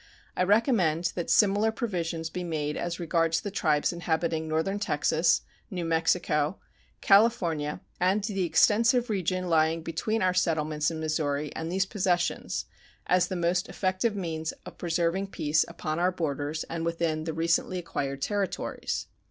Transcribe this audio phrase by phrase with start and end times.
[0.35, 5.85] I recommend that similar provisions be made as regards the tribes inhabiting northern Texas, New
[5.85, 6.57] Mexico,
[7.01, 12.65] California, and the extensive region lying between our settlements in Missouri and these possessions,
[13.05, 17.77] as the most effective means of preserving peace upon our borders and within the recently
[17.77, 19.05] acquired territories.